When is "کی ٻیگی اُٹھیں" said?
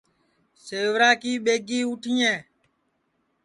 1.21-2.37